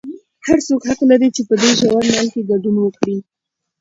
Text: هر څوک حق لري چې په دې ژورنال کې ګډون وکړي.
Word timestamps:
هر 0.47 0.59
څوک 0.67 0.81
حق 0.89 0.99
لري 1.09 1.29
چې 1.35 1.41
په 1.47 1.55
دې 1.61 1.69
ژورنال 1.79 2.27
کې 2.33 2.47
ګډون 2.49 2.75
وکړي. 2.81 3.17